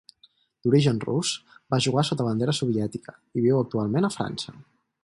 [0.67, 1.33] D'origen rus,
[1.75, 4.61] va jugar sota bandera soviètica, i viu actualment a França.